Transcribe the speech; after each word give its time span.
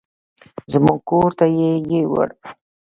زموږ 0.71 0.99
کور 1.09 1.29
ته 1.39 1.45
يې 1.57 1.71
يوړل. 1.91 2.31